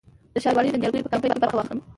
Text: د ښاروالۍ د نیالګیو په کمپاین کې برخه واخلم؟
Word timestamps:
د 0.33 0.35
ښاروالۍ 0.43 0.69
د 0.71 0.75
نیالګیو 0.81 1.05
په 1.05 1.11
کمپاین 1.13 1.31
کې 1.35 1.41
برخه 1.43 1.57
واخلم؟ 1.57 1.79